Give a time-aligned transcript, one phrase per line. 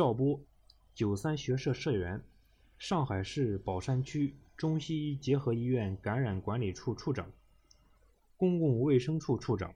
[0.00, 0.40] 赵波，
[0.94, 2.22] 九三学社社员，
[2.78, 7.30] 上海市宝山区中西医结合医院感染管理处处长，
[8.38, 9.74] 公共卫生处处长，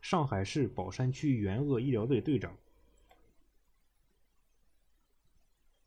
[0.00, 2.56] 上海市宝山区援鄂医疗队队长。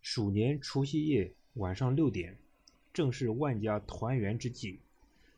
[0.01, 2.37] 鼠年除夕夜晚上六点，
[2.93, 4.79] 正是万家团圆之际。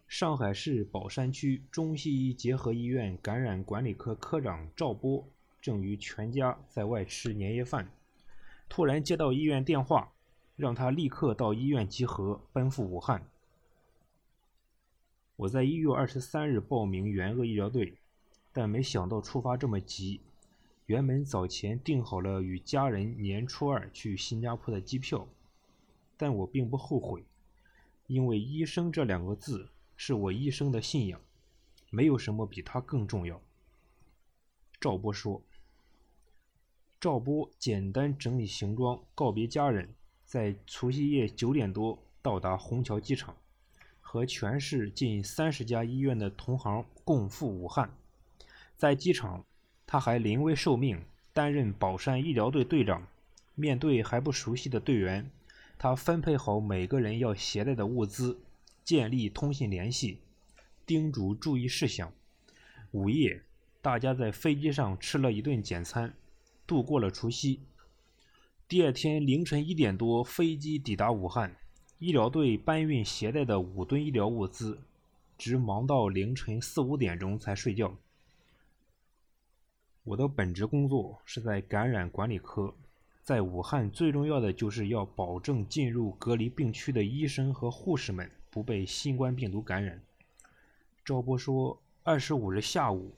[0.08, 5.28] 上海市宝山区中西医结合医院感染管理科科长赵波
[5.60, 7.90] 正与全家在外吃年夜饭，
[8.68, 10.12] 突然接到医院电话，
[10.56, 13.30] 让他立刻到医院集合，奔赴武汉。
[15.36, 17.98] 我在一月二十三日报名援鄂医疗队，
[18.52, 20.22] 但没想到出发这么急。
[20.86, 25.28] 原本早前订好了与家人年初二去新加坡的机票，
[26.16, 27.24] 但我并不后悔，
[28.08, 29.70] 因为“医生”这两个字。
[29.98, 31.22] 是我一生的信仰，
[31.90, 33.42] 没有什么比他更重要。
[34.78, 35.42] 赵波说。
[37.06, 39.88] 赵波简单整理行装，告别家人，
[40.26, 43.36] 在除夕夜九点多到达虹桥机场，
[44.02, 47.92] 和全市近三十家医院的同行共赴武汉。
[48.76, 49.46] 在机场，
[49.86, 51.00] 他还临危受命，
[51.32, 53.08] 担任宝山医疗队队长。
[53.54, 55.30] 面对还不熟悉的队员，
[55.78, 58.40] 他分配好每个人要携带的物资。
[58.84, 60.18] 建立通信联系，
[60.88, 62.12] 叮嘱注意事项。
[62.94, 63.44] 午夜，
[63.84, 66.12] 大家在飞机上吃了一顿简餐，
[66.66, 67.60] 度过了除夕。
[68.68, 71.56] 第二天凌晨一点多，飞机抵达武汉，
[72.00, 74.80] 医疗队搬运携带的五吨医疗物资，
[75.38, 77.96] 直忙到凌晨四五点钟才睡觉。
[80.04, 82.74] 我的本职工作是在感染管理科，
[83.24, 88.30] 在武汉最重要的就是要保证进入隔离病区的医生和护士们。
[88.50, 90.02] 不被新冠病毒感染。
[91.04, 93.14] 赵波说：“二十五日下午，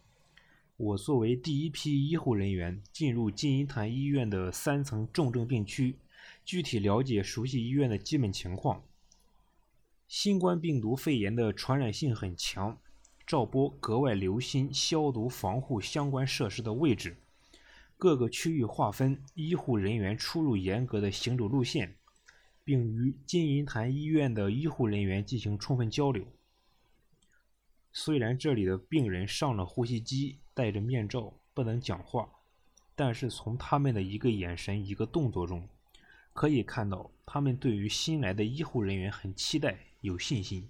[0.78, 5.96] 我作为第一批医护人员进入金银潭医院的三层重症病区，
[6.46, 8.84] 具体了解熟悉医院的基本情况。
[10.08, 12.78] 新冠病毒肺炎的传染性很强，
[13.26, 17.18] 赵波格外留心消毒防护相关设施的位置，
[17.98, 21.96] 各个区域划分医护人员出入严格的行走路线。”
[22.64, 26.26] 并与金银潭医院的医护人员进行充分交流。
[27.94, 32.28] 虽然这里的病人上了呼吸机，戴着面罩，不能讲话，
[32.96, 35.70] 但是从他们的一个眼神、一个动作中，
[36.34, 40.68] 可以看到他们对于新来的医护人员很期待、有信心。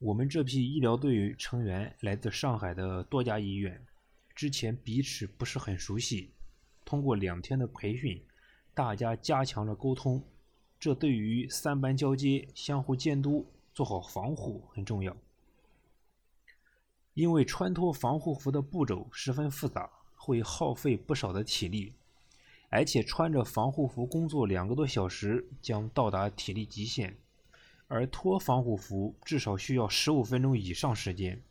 [0.00, 3.80] 我们这批医疗队成员来自上海的多家医院，
[4.34, 6.32] 之前彼此不是很熟悉，
[6.84, 8.20] 通过两天的培训。
[8.74, 10.20] 大家加强了沟通，
[10.80, 15.16] 这对于三班交接、相互监督、做好防护很重要。
[17.16, 21.94] 因为穿脱防护服的步骤十分复杂，会耗费不少的体力，
[22.68, 27.16] 而且穿着防护服工作两个多小时将到达体力极限，
[27.88, 31.42] 而脱防护服至少需要十五分钟以上时间。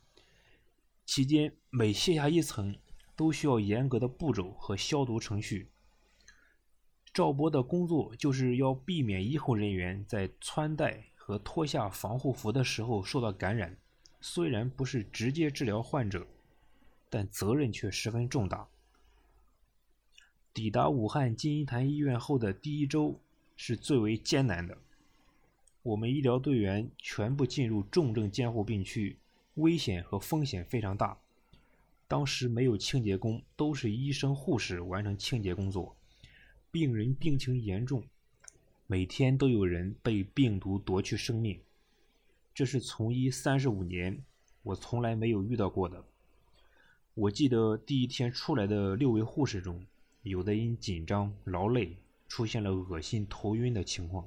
[1.04, 2.76] 期间每卸下一层，
[3.16, 5.72] 都需要严格的步骤和消毒程序。
[7.12, 13.76] 赵波的工作就是要避免医护人员在穿戴和脱下防护服的时候受到感染。
[14.28, 16.26] 虽然不是直接治疗患者，
[17.12, 18.68] 但责任却十分重大。
[20.52, 23.20] 抵达武汉金银潭医院后的第一周
[23.56, 24.76] 是最为艰难的。
[25.84, 29.16] 我们医疗队员全部进入重症监护病区，
[29.54, 31.16] 危险和风险非常大。
[32.08, 35.96] 当时没有清洁工，都是医生护士完成清洁工作。
[36.72, 38.04] 病人病情严重，
[38.88, 41.62] 每天都有人被病毒夺去生命，
[42.56, 44.18] 这是从医三十五年
[44.64, 46.02] 我从来没有遇到过的。
[47.14, 49.86] 我记得第一天出来的六位护士中，
[50.24, 51.98] 有的因紧张劳累
[52.30, 54.26] 出现了恶心头晕的情况，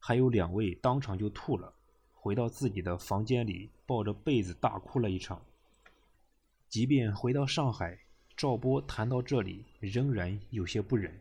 [0.00, 1.72] 还有两位当场就吐了，
[2.14, 5.40] 回到自己的房间里抱着被子大哭了一场。
[6.68, 7.96] 即便回到上海，
[8.36, 11.16] 赵波谈到这里仍然有些不忍。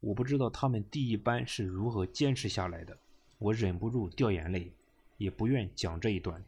[0.00, 2.98] 我不知道他们第一班是如何坚持下来的，
[3.38, 4.72] 我忍不住掉眼泪，
[5.16, 6.44] 也不愿讲这一段。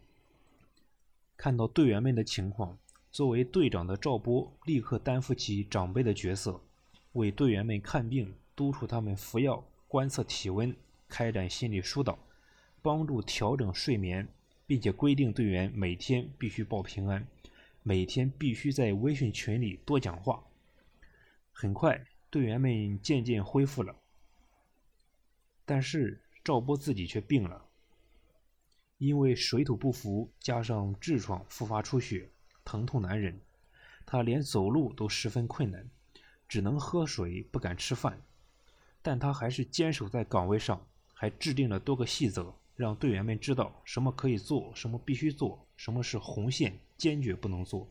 [1.37, 2.77] 看到队员们的情况，
[3.11, 6.61] 作为队长的赵波立刻担负起长辈的角色，
[7.13, 10.75] 为队员们看病，督促他们服药、观测体温、
[11.09, 12.19] 开展心理疏导，
[12.83, 14.29] 帮助调整睡眠，
[14.67, 17.27] 并且规定队员每天必须报平安，
[17.83, 20.45] 每天必须在微信群里多讲话。
[21.53, 22.07] 很快。
[22.33, 23.97] 队员们渐渐恢复了，
[25.65, 27.67] 但是赵波自己却病了，
[28.99, 32.31] 因为水土不服加上痔疮复发出血，
[32.65, 33.41] 疼痛难忍，
[34.07, 35.89] 他连走路都十分困难，
[36.49, 38.23] 只能喝水，不敢吃饭。
[39.03, 47.89] 但他还是坚守在岗位上，还制定了多个细则，让队员们知道什么可以做，什么必须做，什么是红线，坚决不能做，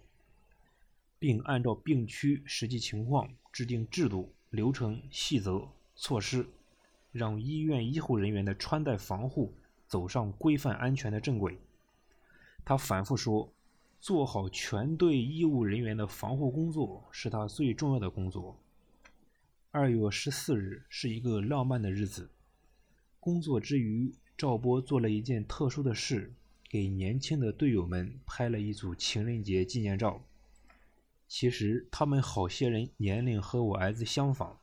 [1.17, 6.47] 并按照病区实际情况制定制度、流程、细则、措施，
[7.11, 9.53] 让医院医护人员的穿戴防护
[9.87, 11.59] 走上规范安全的正轨。
[12.63, 13.51] 他反复说。
[14.01, 18.57] 做好全队医务人员的防护工作是他最重要的工作。
[19.71, 22.29] 二月十四日是一个浪漫的日子。
[23.19, 26.31] 工作之余，赵波做了一件特殊的事，
[26.69, 30.21] 给年轻的队友们拍了一组情人节纪念照。
[31.27, 34.57] 其实他们好些人年龄和我儿子相仿，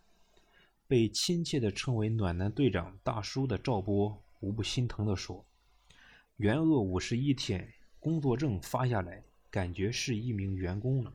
[0.89, 5.45] 被亲切地称为“暖男队长”大叔的赵波无不心疼地说
[6.39, 11.13] ：“援鄂五十一天。”工作证发下来，感觉是一名员工了。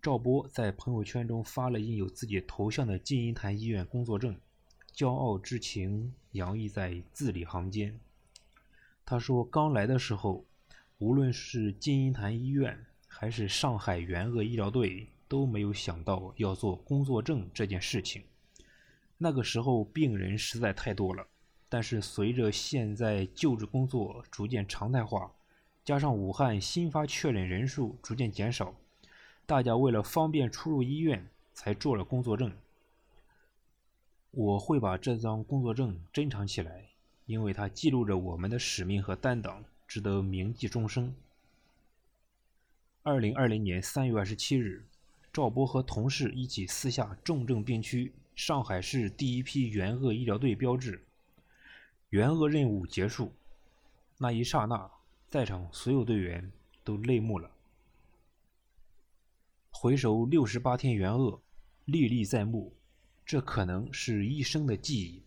[0.00, 4.34] 赵波在朋友圈中发了印有自己头像的金银潭医院工作证，
[4.94, 8.00] 骄傲之情洋溢在字里行间。
[9.04, 10.46] 他说：“刚来的时候，
[10.96, 18.22] 无论是金银潭医院还是上海援鄂医疗队，都没有想到要做工作证这件事情。
[19.22, 21.26] 那个时候病人实在太多了，
[21.68, 25.30] 但是随着现在救治工作逐渐常态化。”
[25.84, 28.74] 加上武汉新发确诊人数逐渐减少，
[29.46, 32.52] 大家为了方便出入医院，才做了工作证。
[34.30, 36.84] 我会把这张工作证珍藏起来，
[37.26, 41.14] 因为它记录着我们的使命和担当，值得铭记终生。
[43.02, 44.84] 二零二零年三月二十七日，
[45.32, 51.04] 赵波和同事一起撕下重症病区上海市第一批援鄂医疗队标志，
[52.08, 53.34] 援鄂任务结束，
[54.16, 54.90] 那一刹那。
[55.28, 56.50] 在场所有队员
[56.82, 57.50] 都泪目了。
[59.70, 61.38] 回首六十八天援鄂，
[61.84, 62.72] 历历在目，
[63.26, 65.22] 这可能是一生的记忆。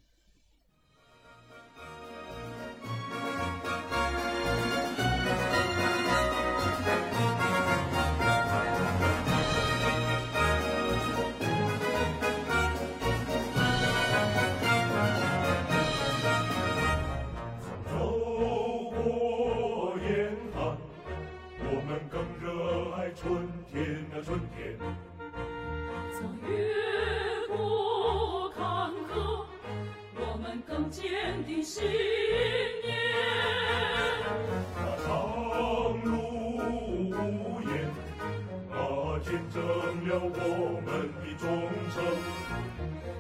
[39.53, 40.89] 证了我们
[41.21, 41.45] 的忠
[41.93, 41.95] 诚。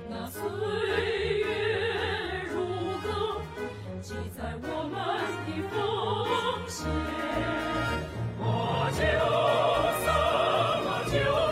[0.09, 0.41] 那岁
[1.37, 1.45] 月
[2.51, 2.55] 如
[3.03, 3.07] 歌，
[4.01, 4.95] 记载我们
[5.45, 5.77] 的奉
[6.67, 6.75] 献。
[8.39, 8.43] 马
[8.89, 8.97] 九
[10.03, 10.07] 三，
[10.83, 11.42] 马九。